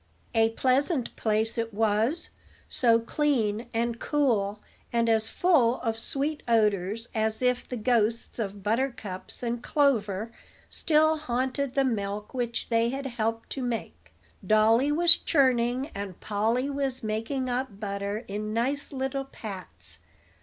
[0.33, 2.31] A pleasant place it was,
[2.67, 4.59] so clean and cool,
[4.91, 10.31] and as full of sweet odors as if the ghosts of buttercups and clover
[10.71, 14.11] still haunted the milk which they had helped to make.
[14.43, 19.99] Dolly was churning, and Polly was making up butter in nice little pats.